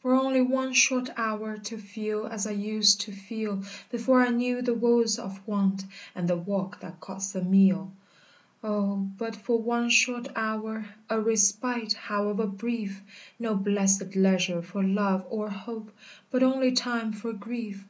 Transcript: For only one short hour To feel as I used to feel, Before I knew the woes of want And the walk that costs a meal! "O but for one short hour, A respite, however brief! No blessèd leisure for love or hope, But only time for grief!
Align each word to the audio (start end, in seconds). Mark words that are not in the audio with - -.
For 0.00 0.14
only 0.14 0.40
one 0.40 0.72
short 0.72 1.10
hour 1.14 1.58
To 1.58 1.76
feel 1.76 2.24
as 2.28 2.46
I 2.46 2.52
used 2.52 3.02
to 3.02 3.12
feel, 3.12 3.64
Before 3.90 4.22
I 4.22 4.30
knew 4.30 4.62
the 4.62 4.72
woes 4.72 5.18
of 5.18 5.46
want 5.46 5.84
And 6.14 6.26
the 6.26 6.38
walk 6.38 6.80
that 6.80 7.00
costs 7.00 7.34
a 7.34 7.42
meal! 7.44 7.92
"O 8.62 8.96
but 9.18 9.36
for 9.36 9.58
one 9.60 9.90
short 9.90 10.28
hour, 10.34 10.86
A 11.10 11.20
respite, 11.20 11.92
however 11.92 12.46
brief! 12.46 13.02
No 13.38 13.54
blessèd 13.58 14.14
leisure 14.16 14.62
for 14.62 14.82
love 14.82 15.26
or 15.28 15.50
hope, 15.50 15.92
But 16.30 16.42
only 16.42 16.72
time 16.72 17.12
for 17.12 17.34
grief! 17.34 17.84